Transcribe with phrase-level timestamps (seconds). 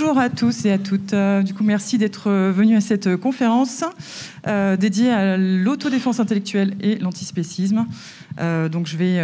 [0.00, 1.12] bonjour à tous et à toutes.
[1.12, 3.82] Euh, du coup, merci d'être venus à cette conférence
[4.46, 7.84] euh, dédiée à l'autodéfense intellectuelle et l'antispécisme.
[8.38, 9.20] Euh, donc, je vais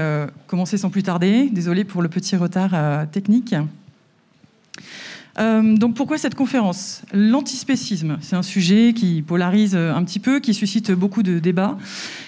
[0.48, 1.48] commencer sans plus tarder.
[1.52, 2.72] Désolée pour le petit retard
[3.12, 3.54] technique.
[5.38, 7.02] Euh, donc pourquoi cette conférence?
[7.12, 11.76] L'antispécisme, c'est un sujet qui polarise un petit peu, qui suscite beaucoup de débats.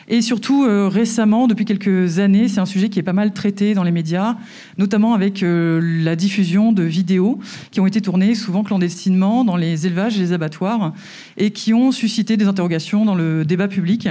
[0.09, 3.74] Et surtout, euh, récemment, depuis quelques années, c'est un sujet qui est pas mal traité
[3.74, 4.37] dans les médias,
[4.79, 7.38] notamment avec euh, la diffusion de vidéos
[7.70, 10.93] qui ont été tournées souvent clandestinement dans les élevages et les abattoirs
[11.37, 14.09] et qui ont suscité des interrogations dans le débat public.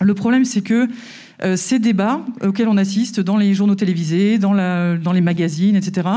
[0.00, 0.88] Le problème, c'est que
[1.42, 6.08] euh, ces débats auxquels on assiste dans les journaux télévisés, dans, les magazines, etc.,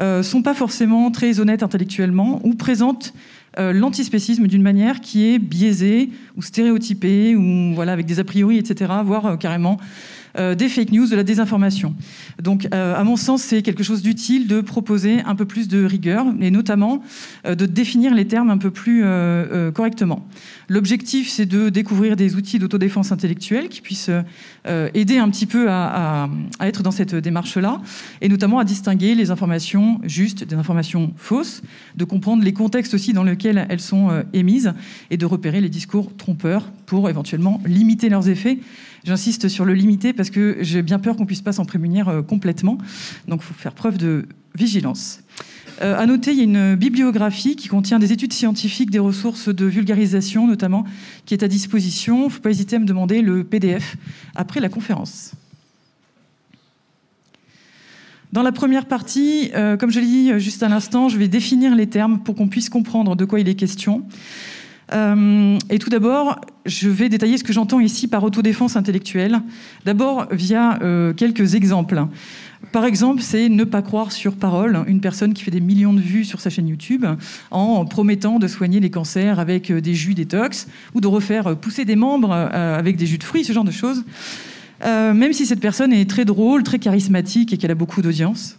[0.00, 3.12] euh, sont pas forcément très honnêtes intellectuellement ou présentent
[3.58, 8.58] euh, l'antispécisme d'une manière qui est biaisée ou stéréotypée ou voilà avec des a priori,
[8.58, 9.78] etc., voire carrément
[10.38, 11.94] euh, des fake news, de la désinformation.
[12.42, 15.84] Donc, euh, à mon sens, c'est quelque chose d'utile de proposer un peu plus de
[15.84, 17.02] rigueur et notamment
[17.46, 19.04] euh, de définir les termes un peu plus
[19.74, 20.26] correctement.
[20.68, 24.10] L'objectif, c'est de découvrir des outils d'autodéfense intellectuelle qui puissent
[24.94, 27.80] aider un petit peu à, à être dans cette démarche-là
[28.20, 31.62] et notamment à distinguer les informations justes des informations fausses,
[31.96, 34.72] de comprendre les contextes aussi dans lesquels elles sont émises
[35.10, 38.58] et de repérer les discours trompeurs pour éventuellement limiter leurs effets
[39.04, 42.22] J'insiste sur le limiter parce que j'ai bien peur qu'on puisse pas s'en prémunir euh,
[42.22, 42.78] complètement.
[43.26, 45.20] Donc, il faut faire preuve de vigilance.
[45.80, 49.48] Euh, à noter, il y a une bibliographie qui contient des études scientifiques, des ressources
[49.48, 50.84] de vulgarisation notamment,
[51.26, 52.22] qui est à disposition.
[52.22, 53.96] Il ne faut pas hésiter à me demander le PDF
[54.36, 55.32] après la conférence.
[58.32, 61.74] Dans la première partie, euh, comme je l'ai dit juste à l'instant, je vais définir
[61.74, 64.06] les termes pour qu'on puisse comprendre de quoi il est question.
[64.92, 69.40] Euh, et tout d'abord, je vais détailler ce que j'entends ici par autodéfense intellectuelle.
[69.84, 72.04] D'abord via euh, quelques exemples.
[72.70, 76.00] Par exemple, c'est ne pas croire sur parole une personne qui fait des millions de
[76.00, 77.04] vues sur sa chaîne YouTube
[77.50, 81.84] en promettant de soigner les cancers avec euh, des jus détox ou de refaire pousser
[81.84, 84.04] des membres avec des jus de fruits, ce genre de choses.
[84.84, 88.58] même si cette personne est très drôle, très charismatique et qu'elle a beaucoup d'audience.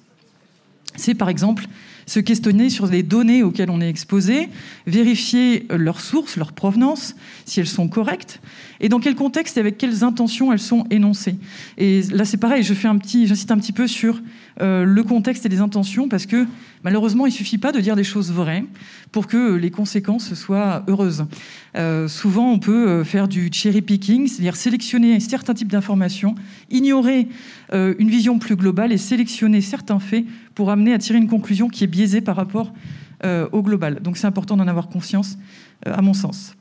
[0.96, 1.66] C'est par exemple
[2.06, 4.50] se questionner sur les données auxquelles on est exposé,
[4.86, 7.16] vérifier leurs sources, leur provenance,
[7.46, 8.42] si elles sont correctes,
[8.82, 11.36] et dans quel contexte et avec quelles intentions elles sont énoncées.
[11.78, 14.22] Et là, c'est pareil, je un petit, j'insiste un petit peu sur
[14.62, 16.46] euh, le contexte et les intentions, parce que
[16.84, 18.66] malheureusement, il suffit pas de dire des choses vraies
[19.12, 21.26] pour que les conséquences soient heureuses.
[21.76, 26.36] Euh, souvent, on peut euh, faire du cherry picking, c'est-à-dire sélectionner certains types d'informations,
[26.70, 27.28] ignorer
[27.72, 31.84] une vision plus globale et sélectionner certains faits pour amener à tirer une conclusion qui
[31.84, 32.72] est biaisée par rapport
[33.24, 34.00] au global.
[34.00, 35.40] Donc, c'est important d'en avoir conscience,
[35.84, 36.56] à mon sens.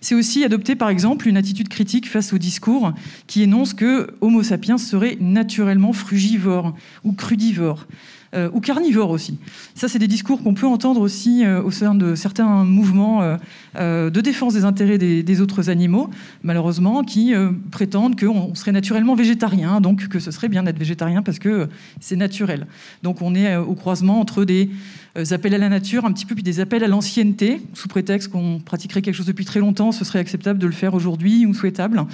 [0.00, 2.92] C'est aussi adopter, par exemple, une attitude critique face au discours
[3.26, 6.74] qui énonce que Homo sapiens serait naturellement frugivore
[7.04, 7.86] ou crudivore.
[8.32, 9.38] Euh, ou carnivore aussi.
[9.74, 13.36] Ça, c'est des discours qu'on peut entendre aussi euh, au sein de certains mouvements
[13.74, 16.10] euh, de défense des intérêts des, autres animaux,
[16.44, 17.32] malheureusement, qui
[17.72, 21.68] prétendent qu'on serait naturellement végétarien, donc que ce serait bien d'être végétarien parce que
[21.98, 22.66] c'est naturel.
[23.02, 24.70] Donc on est au croisement entre des
[25.30, 28.60] appels à la nature, un petit peu, puis des appels à l'ancienneté, sous prétexte qu'on
[28.60, 32.04] pratiquerait quelque chose depuis très longtemps, ce serait acceptable de le faire aujourd'hui ou souhaitable.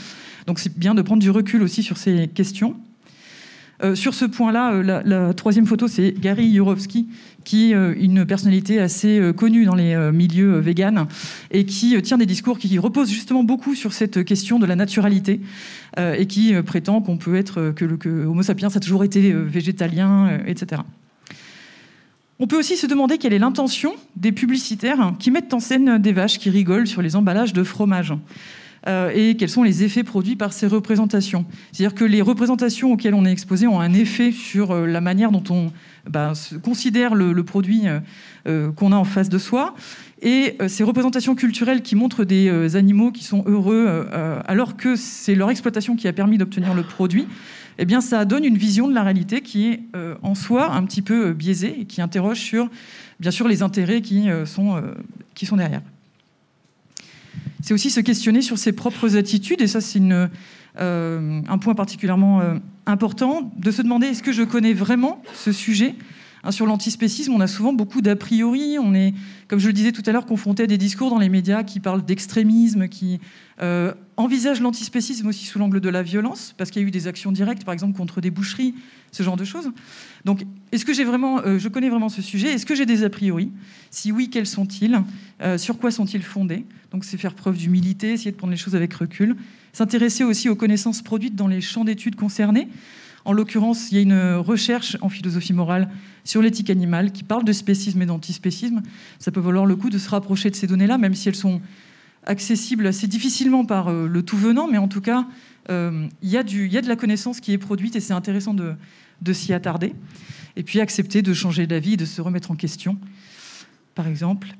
[0.47, 2.77] Donc c'est bien de prendre du recul aussi sur ces questions.
[3.83, 7.09] Euh, sur ce point-là, euh, la, troisième photo, c'est Gary Yourofsky,
[7.45, 11.07] qui est euh, une personnalité assez connue dans les milieux véganes
[11.51, 15.41] et qui tient des discours qui reposent justement beaucoup sur cette question de la naturalité
[15.99, 20.83] et qui prétend qu'on peut être que Homo sapiens a toujours été végétalien, etc.
[22.39, 26.13] On peut aussi se demander quelle est l'intention des publicitaires qui mettent en scène des
[26.13, 28.13] vaches qui rigolent sur les emballages de fromage.
[28.86, 31.44] Euh, et quels sont les effets produits par ces représentations.
[31.72, 35.33] C'est-à-dire que les représentations auxquelles on est exposé ont un effet sur euh, la manière
[35.33, 35.72] dont on
[36.09, 37.83] bah, considère le, produit
[38.47, 39.74] euh, qu'on a en face de soi.
[40.22, 44.09] Et ces représentations culturelles qui montrent des animaux qui sont heureux
[44.47, 47.28] alors que c'est leur exploitation qui a permis d'obtenir le produit,
[47.77, 49.80] eh bien, ça donne une vision de la réalité qui est
[50.22, 52.71] en soi un petit peu biaisée et qui interroge sur,
[53.21, 54.83] bien sûr, les intérêts qui, sont,
[55.34, 55.83] qui sont derrière
[57.63, 62.41] c'est aussi se questionner sur ses propres attitudes, et ça c'est euh, un point particulièrement
[62.41, 62.55] euh,
[62.87, 65.95] important, de se demander est-ce que je connais vraiment ce sujet?
[66.42, 69.15] Hein, Sur l'antispécisme, on a souvent beaucoup d'a priori, on est,
[69.48, 71.80] comme je le disais tout à l'heure, confronté à des discours dans les médias qui
[71.80, 73.21] parlent d'extrémisme, qui
[73.62, 77.06] euh, envisagent l'antispécisme aussi sous l'angle de la violence, parce qu'il y a eu des
[77.06, 78.74] actions directes, par exemple, contre des boucheries,
[79.12, 79.71] ce genre de choses.
[80.24, 83.04] Donc, est-ce que j'ai vraiment, euh, je connais vraiment ce sujet Est-ce que j'ai des
[83.04, 83.50] a priori?
[83.91, 85.00] Si oui, quels sont-ils?
[85.41, 86.66] Euh, Sur quoi sont-ils fondés?
[86.91, 89.36] Donc, c'est faire preuve d'humilité, essayer de prendre les choses avec recul.
[89.72, 92.68] S'intéresser aussi aux connaissances produites dans les champs d'études concernés.
[93.27, 95.91] En l'occurrence, il y a une recherche en philosophie morale
[96.23, 98.83] sur l'éthique animale qui parle de spécisme et d'antispécisme.
[99.19, 101.61] Ça peut valoir le coup de se rapprocher de ces données-là, même si elles sont
[102.25, 105.27] accessibles assez difficilement par euh, le tout venant, mais en tout cas,
[105.71, 108.75] euh, il y, a de la connaissance qui est produite et c'est intéressant de,
[109.23, 109.93] de s'y attarder.
[110.55, 112.97] Et puis accepter de changer d'avis, de se remettre en question,
[113.97, 114.55] par exemple.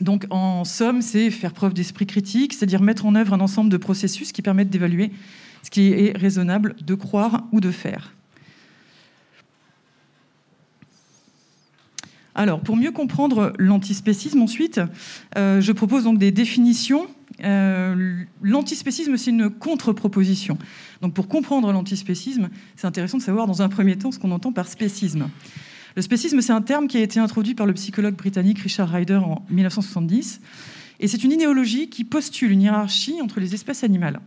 [0.00, 3.78] Donc en somme, c'est faire preuve d'esprit critique, c'est-à-dire mettre en œuvre un ensemble de
[3.78, 5.10] processus qui permettent d'évaluer
[5.64, 8.12] ce qui est raisonnable de croire ou de faire.
[12.36, 14.80] Alors, pour mieux comprendre l'antispécisme, ensuite,
[15.36, 17.06] euh, je propose donc des définitions.
[17.44, 20.58] Euh, l'antispécisme, c'est une contre-proposition.
[21.00, 24.52] Donc, pour comprendre l'antispécisme, c'est intéressant de savoir, dans un premier temps, ce qu'on entend
[24.52, 25.28] par spécisme.
[25.94, 29.14] Le spécisme, c'est un terme qui a été introduit par le psychologue britannique Richard Ryder
[29.14, 30.40] en 1970.
[30.98, 34.18] Et c'est une idéologie qui postule une hiérarchie entre les espèces animales.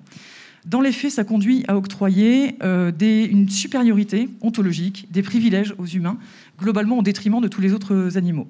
[0.65, 6.17] Dans les faits, ça conduit à octroyer euh, une supériorité ontologique, des privilèges aux humains,
[6.59, 8.47] globalement au détriment de tous les autres animaux.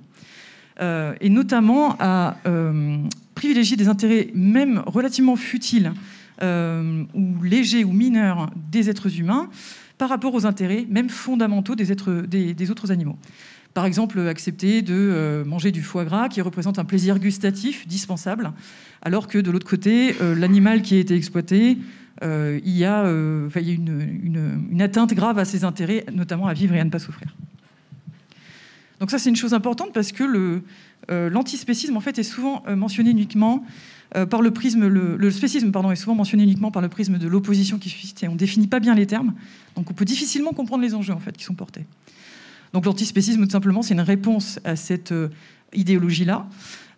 [0.79, 2.97] Euh, et notamment à euh,
[3.35, 5.93] privilégier des intérêts même relativement futiles
[6.39, 9.49] ou légers ou mineurs des êtres humains
[9.97, 13.17] par rapport aux intérêts même fondamentaux des, autres animaux.
[13.77, 18.51] Par exemple, accepter de euh, manger du foie gras qui représente un plaisir gustatif dispensable,
[19.03, 21.77] alors que de l'autre côté, euh, l'animal qui a été exploité,
[22.23, 26.83] euh, il y a, une, atteinte grave à ses intérêts, notamment à vivre et à
[26.85, 27.35] ne pas souffrir.
[28.99, 30.63] Donc ça, c'est une chose importante parce que
[31.07, 33.63] l'antispécisme, en fait, est souvent mentionné uniquement
[34.31, 37.77] par le prisme, le, spécisme pardon, est souvent mentionné uniquement par le prisme de l'opposition
[37.77, 39.35] qui suscite et on ne définit pas bien les termes,
[39.75, 41.85] donc on peut difficilement comprendre les enjeux en fait qui sont portés.
[42.73, 45.29] Donc l'antispécisme, tout simplement, c'est une réponse à cette euh,
[45.73, 46.47] idéologie-là.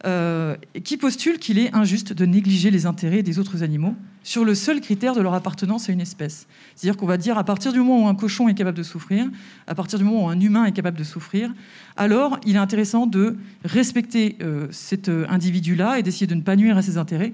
[0.06, 0.56] Euh,
[0.86, 4.80] qui postule qu'il est injuste de négliger les intérêts des autres animaux sur le seul
[4.80, 6.48] critère de leur appartenance à une espèce.
[6.74, 9.30] C'est-à-dire qu'on va dire à partir du moment où un cochon est capable de souffrir,
[9.68, 11.54] à partir du moment où un humain est capable de souffrir,
[11.98, 13.36] alors il est intéressant de
[13.66, 17.34] respecter euh, cet individu-là et d'essayer de ne pas nuire à ses intérêts,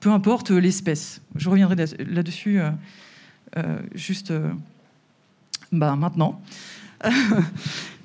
[0.00, 1.22] peu importe l'espèce.
[1.36, 2.60] Je reviendrai là-dessus
[3.94, 4.30] juste
[5.72, 6.42] bah, maintenant.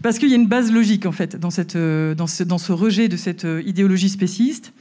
[0.02, 3.46] Parce qu'il y a une base logique, en fait, dans, euh, ce, rejet de cette
[3.46, 4.72] euh, idéologie spéciste.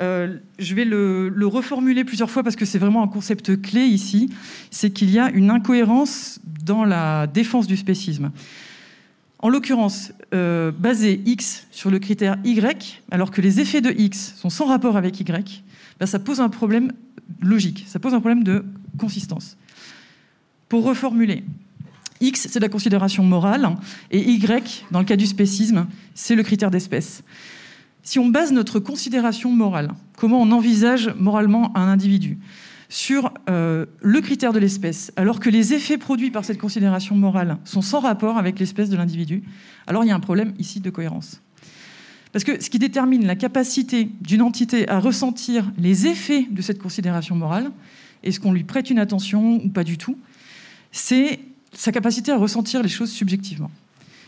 [0.00, 4.30] Euh, je vais le, reformuler plusieurs fois parce que c'est vraiment un concept clé ici.
[4.70, 8.30] C'est qu'il y a une incohérence dans la défense du spécisme.
[9.38, 14.50] En l'occurrence, baser X sur le critère Y, alors que les effets de X sont
[14.50, 15.64] sans rapport avec Y,
[15.98, 16.92] ben, ça pose un problème
[17.40, 18.62] logique, ça pose un problème de
[18.98, 19.56] consistance.
[20.68, 21.42] Pour reformuler,
[22.20, 23.76] X, c'est la considération morale,
[24.10, 27.22] et Y, dans le cas du spécisme, c'est le critère d'espèce.
[28.02, 32.38] Si on base notre considération morale, comment on envisage moralement un individu,
[32.88, 37.58] sur euh, le critère de l'espèce, alors que les effets produits par cette considération morale
[37.64, 39.44] sont sans rapport avec l'espèce de l'individu,
[39.86, 41.40] alors il y a un problème ici de cohérence.
[42.32, 46.80] Parce que ce qui détermine la capacité d'une entité à ressentir les effets de cette
[46.80, 47.70] considération morale,
[48.22, 50.18] est-ce qu'on lui prête une attention ou pas du tout,
[50.92, 51.40] c'est
[51.72, 53.70] sa capacité à ressentir les choses subjectivement.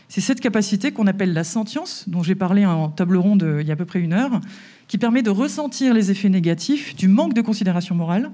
[0.09, 3.71] C'est cette capacité qu'on appelle la sentience, dont j'ai parlé en table ronde il y
[3.71, 4.41] a à peu près une heure,
[4.87, 8.31] qui permet de ressentir les effets négatifs du manque de considération morale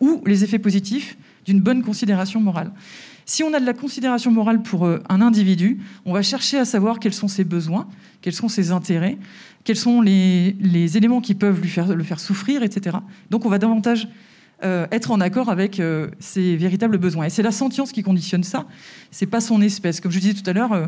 [0.00, 2.72] ou les effets positifs d'une bonne considération morale.
[3.24, 6.64] Si on a de la considération morale pour euh, un individu, on va chercher à
[6.64, 7.88] savoir quels sont ses besoins,
[8.22, 9.18] quels sont ses intérêts,
[9.64, 12.98] quels sont les, éléments qui peuvent lui faire, le faire souffrir, etc.
[13.30, 14.08] Donc on va davantage
[14.64, 17.26] euh, être en accord avec euh, ses véritables besoins.
[17.26, 18.64] Et c'est la sentience qui conditionne ça,
[19.10, 20.00] c'est pas son espèce.
[20.00, 20.86] Comme je disais tout à l'heure, euh,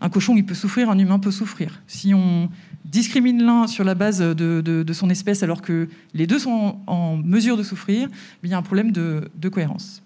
[0.00, 1.82] un cochon il peut souffrir, un humain peut souffrir.
[1.86, 2.48] Si on
[2.86, 7.58] discrimine l'un sur la base de, son espèce alors que les deux sont en, mesure
[7.58, 8.08] de souffrir,
[8.42, 10.02] il y a un problème de, cohérence.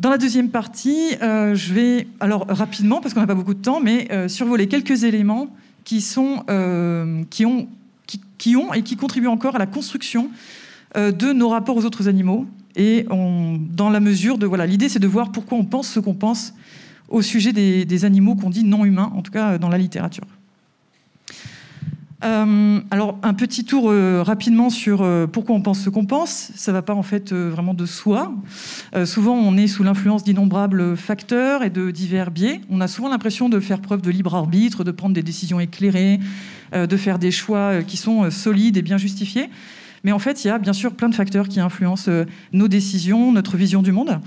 [0.00, 3.80] Dans la deuxième partie, je vais, alors rapidement, parce qu'on n'a pas beaucoup de temps,
[3.80, 6.44] mais survoler quelques éléments qui, sont,
[7.30, 7.68] qui ont
[8.38, 10.30] qui, ont et qui contribuent encore à la construction
[10.96, 12.46] euh, de nos rapports aux autres animaux.
[12.76, 16.14] Et dans la mesure de voilà, l'idée c'est de voir pourquoi on pense ce qu'on
[16.14, 16.54] pense
[17.08, 20.24] au sujet des, animaux qu'on dit non humains, en tout cas dans la littérature.
[22.22, 26.50] Euh, alors un petit tour euh, rapidement sur pourquoi on pense ce qu'on pense.
[26.54, 28.32] Ça ne va pas en fait vraiment de soi.
[29.04, 32.60] souvent on est sous l'influence d'innombrables facteurs et de divers biais.
[32.70, 36.20] On a souvent l'impression de faire preuve de libre arbitre, de prendre des décisions éclairées,
[36.72, 39.50] euh, de faire des choix euh, qui sont euh, solides et bien justifiés.
[40.04, 42.10] Mais en fait, il y a bien sûr plein de facteurs qui influencent
[42.52, 44.20] nos décisions, notre vision du monde.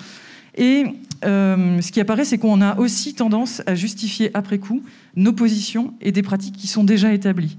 [0.55, 0.85] Et
[1.24, 4.84] ce qui apparaît, c'est qu'on a aussi tendance à justifier après coup
[5.15, 7.58] nos positions et des pratiques qui sont déjà établies.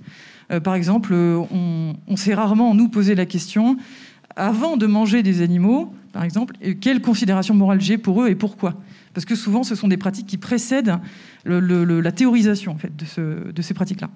[0.63, 3.77] par exemple, on, on s'est rarement, nous, posé la question,
[4.37, 8.75] avant de manger des animaux, par exemple, quelle considération morale j'ai pour eux et pourquoi?
[9.15, 10.99] Parce que souvent, ce sont des pratiques qui précèdent
[11.45, 14.11] la théorisation en fait, de, ces pratiques-là.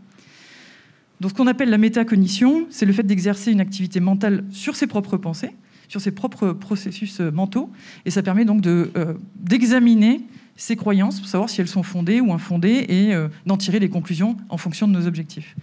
[1.21, 4.87] Donc, ce qu'on appelle la métacognition, c'est le fait d'exercer une activité mentale sur ses
[4.87, 5.57] propres pensées,
[5.88, 7.71] sur ses propres processus euh, mentaux,
[8.04, 10.21] et ça permet donc euh, d'examiner
[10.57, 13.88] ses croyances pour savoir si elles sont fondées ou infondées et euh, d'en tirer des
[13.88, 15.57] conclusions en fonction de nos objectifs.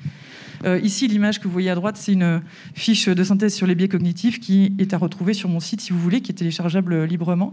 [0.82, 2.42] Ici, l'image que vous voyez à droite, c'est une
[2.74, 5.94] fiche de synthèse sur les biais cognitifs qui est à retrouver sur mon site, si
[5.94, 7.52] vous voulez, qui est téléchargeable librement.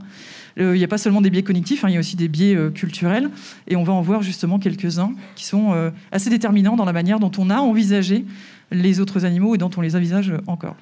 [0.57, 2.57] Il n'y a pas seulement des biais cognitifs, hein, il y a aussi des biais
[2.73, 3.29] culturels,
[3.69, 7.33] et on va en voir justement quelques-uns qui sont assez déterminants dans la manière dont
[7.37, 8.25] on a envisagé
[8.71, 10.77] les autres animaux et dont on les envisage encore.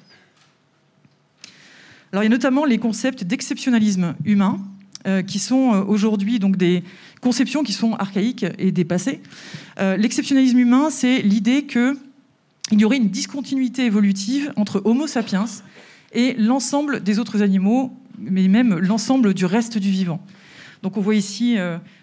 [2.11, 4.59] Alors, il y a notamment les concepts d'exceptionnalisme humain,
[5.07, 6.83] euh, qui sont euh, aujourd'hui donc des
[7.21, 9.19] conceptions qui sont archaïques et dépassées.
[9.79, 11.95] Euh, l'exceptionnalisme humain, c'est l'idée qu'il
[12.73, 15.45] y aurait une discontinuité évolutive entre Homo sapiens
[16.13, 20.23] et l'ensemble des autres animaux, mais même l'ensemble du reste du vivant.
[20.83, 21.57] Donc on voit ici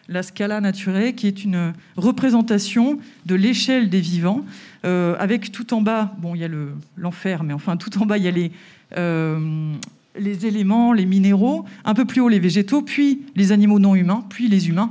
[0.08, 4.44] la scala naturelle, qui est une représentation de l'échelle des vivants,
[4.84, 6.48] avec tout en bas, bon, il y a
[6.96, 8.52] l'enfer, mais enfin tout en bas, il y a les,
[10.16, 14.24] les éléments, les minéraux, un peu plus haut les végétaux, puis les animaux non humains,
[14.28, 14.90] puis les humains.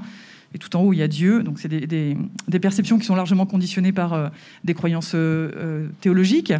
[0.54, 1.44] Et tout en haut, il y a Dieu.
[1.44, 2.16] Donc, c'est des,
[2.60, 4.28] perceptions qui sont largement conditionnées par euh,
[4.64, 6.54] des croyances euh, euh, théologiques.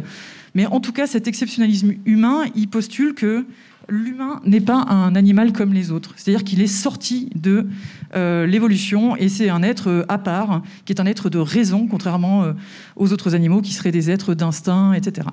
[0.54, 3.46] Mais en tout cas, cet exceptionnalisme humain, il postule que
[3.88, 6.12] l'humain n'est pas un animal comme les autres.
[6.16, 7.66] C'est-à-dire qu'il est sorti de
[8.14, 12.52] l'évolution et c'est un être à part, qui est un être de raison, contrairement
[12.96, 15.28] aux autres animaux qui seraient des êtres d'instinct, etc.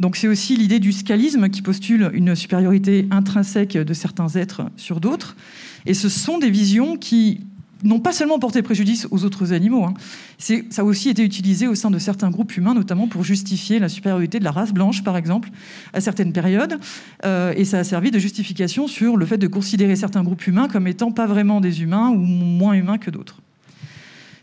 [0.00, 5.00] Donc c'est aussi l'idée du scalisme qui postule une supériorité intrinsèque de certains êtres sur
[5.00, 5.36] d'autres.
[5.86, 7.40] Et ce sont des visions qui
[7.84, 9.84] n'ont pas seulement porté préjudice aux autres animaux.
[9.84, 9.94] Hein.
[10.38, 13.88] Ça a aussi été utilisé au sein de certains groupes humains, notamment pour justifier la
[13.88, 15.50] supériorité de la race blanche, par exemple,
[15.92, 16.78] à certaines périodes.
[17.24, 20.68] Euh, et ça a servi de justification sur le fait de considérer certains groupes humains
[20.68, 23.40] comme étant pas vraiment des humains ou moins humains que d'autres.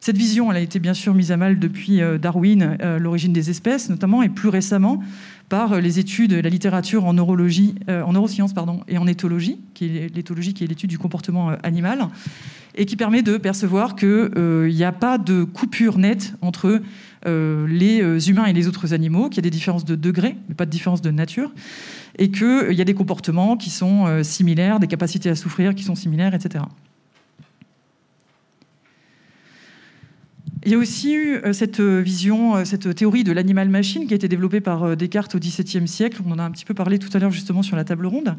[0.06, 3.34] Cette vision, elle a été bien sûr mise à mal depuis euh, Darwin, euh, l'origine
[3.34, 5.02] des espèces notamment, et plus récemment
[5.50, 9.98] par les études, la littérature en neurologie, euh, en neurosciences pardon, et en éthologie, qui
[9.98, 12.08] est l'éthologie qui est l'étude du comportement euh, animal,
[12.76, 16.82] et qui permet de percevoir qu'il euh, n'y a pas de coupure nette entre
[17.28, 20.68] les humains et les autres animaux, qu'il y a des différences de degré, mais pas
[20.68, 21.52] de différence de nature,
[22.20, 25.96] et qu'il y a des comportements qui sont similaires, des capacités à souffrir qui sont
[25.96, 26.66] similaires, etc.
[30.66, 34.14] Il y a aussi eu euh, cette euh, vision, euh, cette théorie de l'animal-machine qui
[34.14, 36.24] a été développée par Descartes au XVIIe siècle.
[36.26, 38.36] On en a un petit peu parlé tout à l'heure justement sur la table ronde,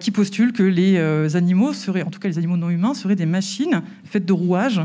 [0.00, 3.26] qui postule que les animaux seraient, en tout cas les animaux non humains, seraient des
[3.26, 4.80] machines faites de rouages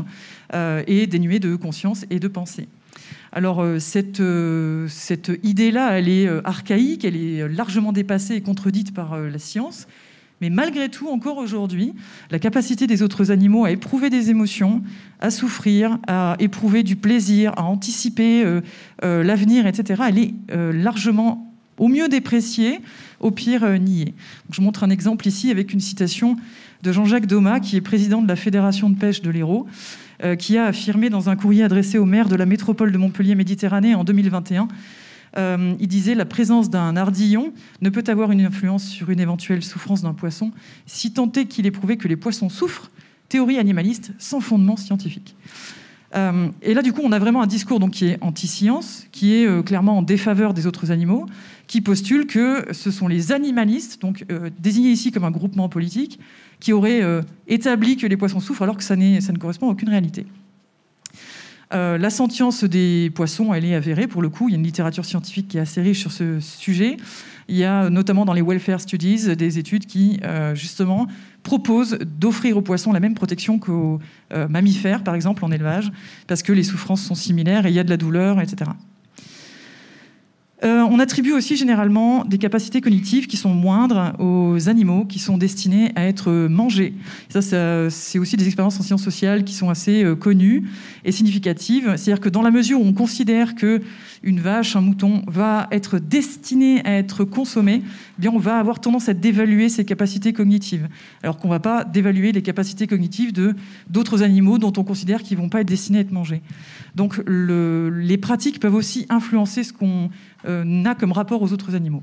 [0.52, 2.68] et dénuées de conscience et de pensée.
[3.32, 4.22] Alors cette,
[4.88, 9.86] cette idée-là, elle est archaïque, elle est largement dépassée et contredite par la science.
[10.40, 11.94] Mais malgré tout, encore aujourd'hui,
[12.30, 14.82] la capacité des autres animaux à éprouver des émotions,
[15.20, 18.60] à souffrir, à éprouver du plaisir, à anticiper euh,
[19.02, 22.80] euh, l'avenir, etc., elle est euh, largement au mieux dépréciée,
[23.20, 24.14] au pire niée.
[24.50, 26.36] je montre un exemple ici avec une citation
[26.82, 29.66] de Jean-Jacques Doma, qui est président de la Fédération de pêche de l'Hérault,
[30.38, 34.04] qui a affirmé dans un courrier adressé au maire de la métropole de Montpellier-Méditerranée en
[34.04, 34.68] 2021
[35.36, 37.52] euh, il disait la présence d'un ardillon
[37.82, 40.52] ne peut avoir une influence sur une éventuelle souffrance d'un poisson,
[40.86, 42.90] si tant est qu'il ait prouvé que les poissons souffrent.
[43.28, 45.34] Théorie animaliste sans fondement scientifique.
[46.14, 49.46] Euh, et là, du coup, on a vraiment un discours qui est anti-science, qui est
[49.46, 51.26] euh, clairement en défaveur des autres animaux,
[51.66, 54.24] qui postule que ce sont les animalistes, donc
[54.60, 56.20] désignés ici comme un groupement politique,
[56.60, 57.02] qui auraient
[57.48, 60.26] établi que les poissons souffrent alors que ça, ça ne correspond à aucune réalité.
[61.74, 64.48] Euh, la sentience des poissons, elle est avérée pour le coup.
[64.48, 66.96] Il y a une littérature scientifique qui est assez riche sur ce sujet.
[67.48, 71.06] Il y a notamment dans les welfare studies des études qui, euh, justement,
[71.42, 74.00] proposent d'offrir aux poissons la même protection qu'aux
[74.32, 75.92] euh, mammifères, par exemple, en élevage,
[76.26, 78.70] parce que les souffrances sont similaires et il y a de la douleur, etc.
[80.64, 85.36] Euh, on attribue aussi généralement des capacités cognitives qui sont moindres aux animaux qui sont
[85.36, 86.94] destinés à être mangés.
[87.28, 87.42] Ça,
[87.90, 90.66] c'est aussi des expériences en sciences sociales qui sont assez euh, connues
[91.04, 91.94] et significatives.
[91.96, 93.82] C'est-à-dire que dans la mesure où on considère que
[94.22, 98.80] une vache, un mouton va être destiné à être consommé, eh bien on va avoir
[98.80, 100.88] tendance à dévaluer ses capacités cognitives,
[101.22, 103.54] alors qu'on ne va pas dévaluer les capacités cognitives de
[103.90, 106.40] d'autres animaux dont on considère qu'ils vont pas être destinés à être mangés.
[106.94, 110.08] Donc les pratiques peuvent aussi influencer ce qu'on
[110.46, 112.02] euh, a comme rapport aux autres animaux.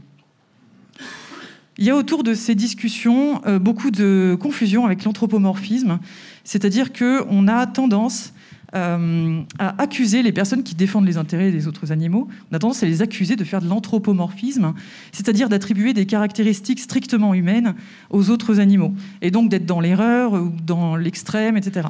[1.77, 5.99] Il y a autour de ces discussions euh, beaucoup de confusion avec l'anthropomorphisme,
[6.43, 8.33] c'est-à-dire qu'on a tendance
[8.75, 12.27] à accuser les personnes qui défendent les intérêts des autres animaux.
[12.51, 14.73] On a tendance à les accuser de faire de l'anthropomorphisme,
[15.11, 17.75] c'est-à-dire d'attribuer des caractéristiques strictement humaines
[18.09, 21.89] aux autres animaux, et donc d'être dans l'erreur ou dans l'extrême, etc.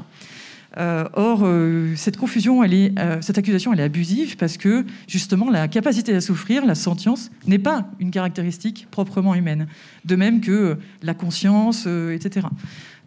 [0.78, 5.68] Euh, or, euh, cette confusion, euh, cette accusation, elle est abusive parce que justement, la
[5.68, 9.68] capacité à souffrir, la sentience, n'est pas une caractéristique proprement humaine.
[10.06, 12.48] De même que la conscience, etc.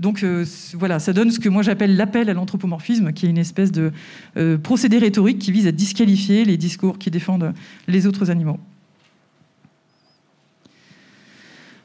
[0.01, 0.25] Donc
[0.75, 3.93] voilà, ça donne ce que moi j'appelle l'appel à l'anthropomorphisme, qui est une espèce de
[4.63, 7.53] procédé rhétorique qui vise à disqualifier les discours qui défendent
[7.89, 8.59] les autres animaux.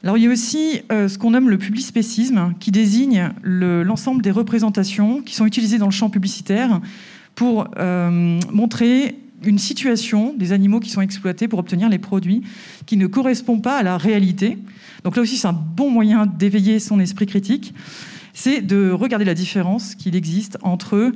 [0.04, 4.32] Alors il y a aussi euh, ce qu'on nomme le publispécisme, qui désigne l'ensemble des
[4.32, 6.80] représentations qui sont utilisées dans le champ publicitaire
[7.36, 12.42] pour euh, montrer une situation des animaux qui sont exploités pour obtenir les produits
[12.86, 14.58] qui ne correspondent pas à la réalité.
[15.04, 17.72] Donc là aussi, c'est un bon moyen d'éveiller son esprit critique,
[18.34, 21.12] c'est de regarder la différence qu'il existe entre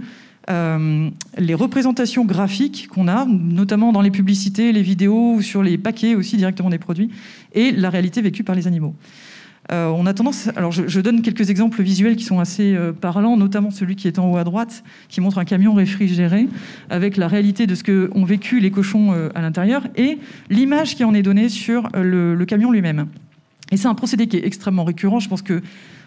[0.48, 6.14] euh, les représentations graphiques qu'on a, notamment dans les publicités, les vidéos sur les paquets
[6.14, 7.10] aussi directement des produits,
[7.52, 8.94] et la réalité vécue par les animaux.
[9.72, 13.36] Euh, on a tendance, alors je, donne quelques exemples visuels qui sont assez euh, parlants,
[13.36, 16.46] notamment celui qui est en haut à droite, qui montre un camion réfrigéré
[16.88, 20.18] avec la réalité de ce que ont vécu les cochons à l'intérieur et
[20.50, 23.06] l'image qui en est donnée sur le, le camion lui-même.
[23.72, 25.18] Et c'est un procédé qui est extrêmement récurrent.
[25.18, 25.60] Je pense que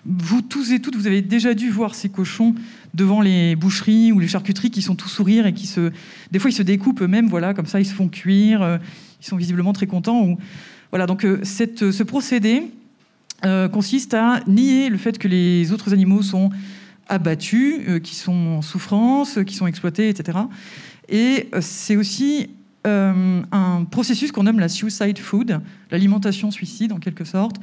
[0.06, 2.56] vous tous et toutes, vous avez déjà dû voir ces cochons
[2.94, 5.91] devant les boucheries ou les charcuteries qui sont tout sourire et qui se,
[6.32, 8.62] des fois, ils se découpent eux-mêmes, voilà, comme ça, ils se font cuire.
[8.62, 8.77] Euh,
[9.22, 10.38] ils sont visiblement très contents.
[10.91, 12.63] Voilà, donc euh, ce procédé
[13.46, 16.50] euh, consiste à nier le fait que les autres animaux sont
[17.08, 20.38] abattus, qui sont en souffrance, qui sont exploités, etc.
[21.09, 22.50] Et c'est aussi
[22.87, 25.59] euh, un processus qu'on nomme la suicide food,
[25.92, 27.57] l'alimentation suicide en quelque sorte,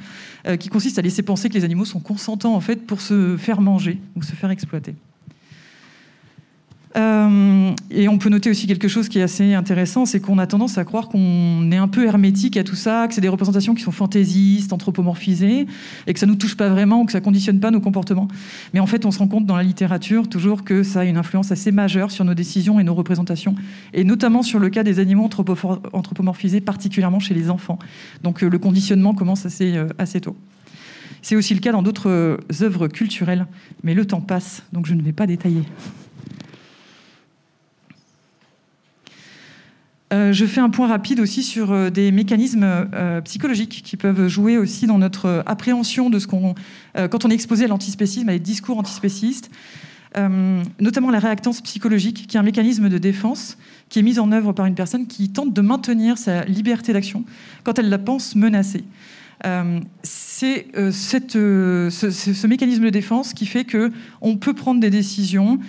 [0.47, 3.35] euh, qui consiste à laisser penser que les animaux sont consentants en fait pour se
[3.37, 4.95] faire manger ou se faire exploiter.
[6.97, 10.47] Euh, et on peut noter aussi quelque chose qui est assez intéressant, c'est qu'on a
[10.47, 13.75] tendance à croire qu'on est un peu hermétique à tout ça, que c'est des représentations
[13.75, 15.67] qui sont fantaisistes, anthropomorphisées,
[16.07, 18.27] et que ça nous touche pas vraiment, que ça conditionne pas nos comportements.
[18.73, 21.17] Mais en fait, on se rend compte dans la littérature toujours que ça a une
[21.17, 23.55] influence assez majeure sur nos décisions et nos représentations,
[23.93, 25.29] et notamment sur le cas des animaux
[25.93, 27.77] anthropomorphisés, particulièrement chez les enfants.
[28.23, 30.35] Donc euh, le conditionnement commence assez, euh, assez tôt.
[31.21, 33.45] C'est aussi le cas dans d'autres œuvres culturelles,
[33.83, 35.63] mais le temps passe, donc je ne vais pas détailler.
[40.13, 44.29] Euh, je fais un point rapide aussi sur euh, des mécanismes euh, psychologiques qui peuvent
[44.29, 46.55] jouer aussi dans notre appréhension de ce qu'on,
[46.95, 49.51] quand on est exposé à l'antispécisme, à des discours antispécistes,
[50.79, 53.57] notamment la réactance psychologique, qui est un mécanisme de défense
[53.89, 57.23] qui est mis en œuvre par une personne qui tente de maintenir sa liberté d'action
[57.63, 58.83] quand elle la pense menacée.
[59.45, 60.91] Euh, c'est euh,
[61.35, 65.59] euh, ce, mécanisme de défense qui fait que on peut prendre des décisions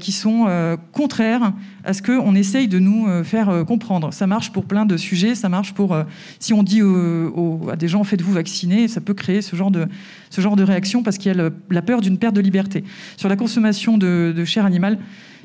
[0.00, 0.46] qui sont
[0.92, 4.12] contraires à ce qu'on essaye de nous faire comprendre.
[4.12, 5.96] Ça marche pour plein de sujets, ça marche pour
[6.40, 6.82] si on dit
[7.70, 9.86] à des gens faites-vous vacciner, ça peut créer ce genre de,
[10.28, 12.84] ce genre de réaction parce qu'il y a la peur d'une perte de liberté.
[13.16, 14.98] Sur la consommation de, de chair animale,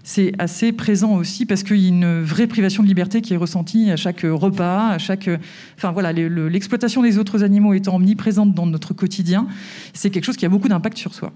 [0.03, 3.37] c'est assez présent aussi parce qu'il y a une vraie privation de liberté qui est
[3.37, 5.29] ressentie à chaque repas, à chaque.
[5.77, 9.47] Enfin voilà, l'exploitation des autres animaux étant omniprésente dans notre quotidien,
[9.93, 11.31] c'est quelque chose qui a beaucoup d'impact sur soi.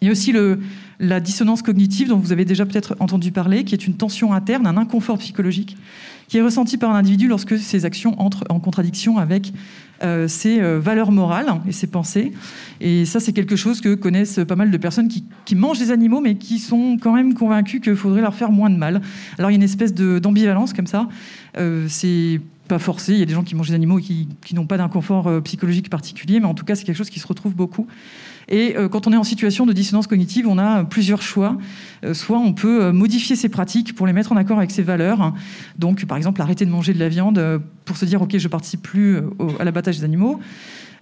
[0.00, 0.60] Il y a aussi le,
[0.98, 4.66] la dissonance cognitive dont vous avez déjà peut-être entendu parler, qui est une tension interne,
[4.66, 5.76] un inconfort psychologique,
[6.28, 9.52] qui est ressenti par l'individu lorsque ses actions entrent en contradiction avec
[10.02, 12.32] euh, ses euh, valeurs morales et ses pensées.
[12.80, 16.20] Et ça, c'est quelque chose que connaissent pas mal de personnes qui, mangent des animaux,
[16.20, 19.00] mais qui sont quand même convaincus qu'il faudrait leur faire moins de mal.
[19.38, 21.08] Alors il y a une espèce d'ambivalence comme ça.
[21.58, 23.12] Euh, c'est pas forcé.
[23.12, 25.42] Il y a des gens qui mangent des animaux et qui, qui n'ont pas d'inconfort
[25.44, 27.86] psychologique particulier, mais en tout cas, c'est quelque chose qui se retrouve beaucoup.
[28.48, 31.56] Et euh, quand on est en situation de dissonance cognitive, on a plusieurs choix.
[32.04, 34.82] Euh, soit on peut euh, modifier ses pratiques pour les mettre en accord avec ses
[34.82, 35.32] valeurs.
[35.78, 38.82] Donc, par exemple, arrêter de manger de la viande pour se dire, OK, je participe
[38.82, 39.18] plus
[39.58, 40.40] à l'abattage des animaux.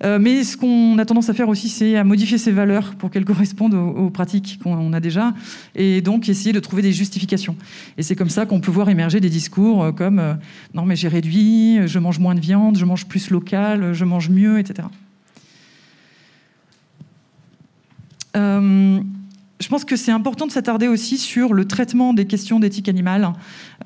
[0.03, 3.25] mais ce qu'on a tendance à faire aussi, c'est à modifier ses valeurs pour qu'elles
[3.25, 5.33] correspondent aux, pratiques qu'on a déjà,
[5.77, 7.57] et donc essayer de trouver des justifications.
[7.99, 10.21] Et c'est comme ça qu'on peut voir émerger des discours comme
[10.75, 14.29] non mais j'ai réduit, je mange moins de viande, je mange plus local, je mange
[14.29, 14.89] mieux, etc.
[18.22, 22.89] Euh, je pense que c'est important de s'attarder aussi sur le traitement des questions d'éthique
[22.89, 23.33] animale,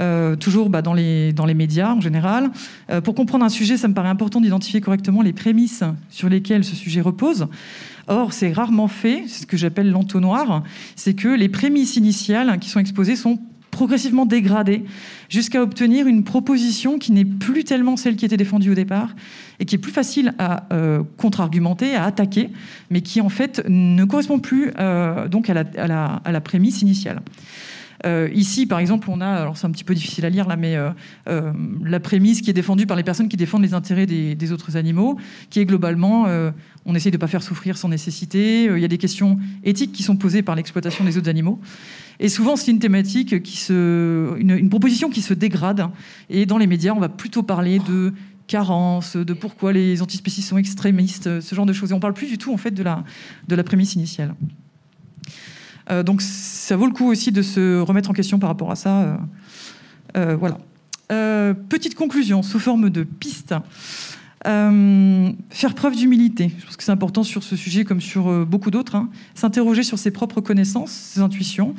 [0.00, 2.50] euh, toujours bah, dans, les, dans les médias en général.
[2.90, 6.64] Euh, pour comprendre un sujet, ça me paraît important d'identifier correctement les prémices sur lesquelles
[6.64, 7.46] ce sujet repose.
[8.08, 10.62] Or, c'est rarement fait, c'est ce que j'appelle l'entonnoir,
[10.94, 13.38] c'est que les prémices initiales qui sont exposées sont
[13.70, 14.84] progressivement dégradées
[15.28, 19.10] jusqu'à obtenir une proposition qui n'est plus tellement celle qui était défendue au départ
[19.60, 22.50] et qui est plus facile à euh, contre-argumenter, à attaquer,
[22.90, 27.20] mais qui en fait ne correspond plus euh, donc à la, prémisse initiale.
[28.04, 30.56] Euh, ici, par exemple, on a, alors c'est un petit peu difficile à lire là,
[30.56, 30.76] mais
[31.26, 35.18] la prémisse qui est défendue par les personnes qui défendent les intérêts des, autres animaux,
[35.50, 36.26] qui est globalement,
[36.84, 38.64] on essaye de ne pas faire souffrir sans nécessité.
[38.64, 41.60] Il y a des questions éthiques qui sont posées par l'exploitation des autres animaux.
[42.20, 45.88] Et souvent, c'est une thématique qui se, une, proposition qui se dégrade.
[46.30, 48.12] Et dans les médias, on va plutôt parler de
[48.46, 51.90] carence, de pourquoi les antispécistes sont extrémistes, ce genre de choses.
[51.90, 53.04] Et on parle plus du tout en fait de la,
[53.48, 54.34] de prémisse initiale.
[55.90, 58.76] Euh, donc ça vaut le coup aussi de se remettre en question par rapport à
[58.76, 59.02] ça.
[59.02, 59.16] Euh,
[60.16, 60.58] euh, voilà.
[61.68, 63.54] petite conclusion sous forme de piste.
[64.44, 66.52] faire preuve d'humilité.
[66.58, 68.94] Je pense que c'est important sur ce sujet comme sur beaucoup d'autres.
[68.94, 69.08] Hein.
[69.34, 71.74] S'interroger sur ses propres connaissances, ses intuitions,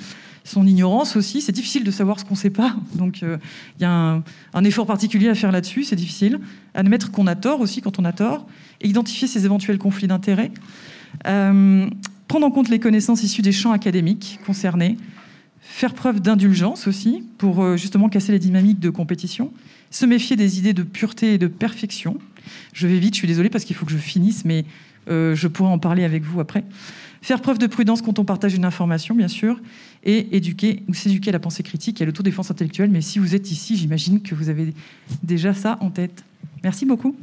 [0.47, 1.41] son ignorance aussi.
[1.41, 2.75] C'est difficile de savoir ce qu'on ne sait pas.
[2.95, 4.21] Donc il y a
[4.53, 6.39] un, effort particulier à faire là-dessus, c'est difficile.
[6.73, 8.47] Admettre qu'on a tort aussi quand on a tort.
[8.81, 10.51] Identifier ses éventuels conflits d'intérêts.
[11.23, 14.97] prendre en compte les connaissances issues des champs académiques concernés.
[15.69, 19.51] Faire preuve d'indulgence aussi pour euh, justement casser les dynamiques de compétition.
[19.91, 22.17] Se méfier des idées de pureté et de perfection.
[22.73, 24.65] Je vais vite, je suis désolée parce qu'il faut que je finisse, mais
[25.09, 26.63] euh, je pourrai en parler avec vous après.
[27.21, 29.59] Faire preuve de prudence quand on partage une information, bien sûr,
[30.07, 32.89] et éduquer ou s'éduquer à la pensée critique et à l'autodéfense intellectuelle.
[32.89, 34.73] Mais si vous êtes ici, j'imagine que vous avez
[35.21, 36.23] déjà ça en tête.
[36.63, 37.15] Merci beaucoup.